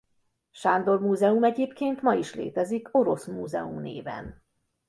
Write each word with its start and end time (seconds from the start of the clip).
Sándor 0.51 0.99
Múzeum 1.01 1.43
egyébként 1.43 2.01
ma 2.01 2.13
is 2.13 2.33
létezik 2.35 2.87
Orosz 2.97 3.25
Múzeum 3.27 3.79
néven. 3.81 4.43